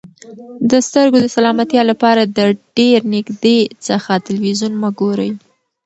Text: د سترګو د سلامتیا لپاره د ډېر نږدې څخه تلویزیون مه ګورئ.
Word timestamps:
د 0.71 0.71
سترګو 0.87 1.17
د 1.21 1.27
سلامتیا 1.35 1.81
لپاره 1.91 2.21
د 2.37 2.39
ډېر 2.77 2.99
نږدې 3.13 3.59
څخه 3.87 4.11
تلویزیون 4.27 4.73
مه 4.81 4.89
ګورئ. 4.99 5.31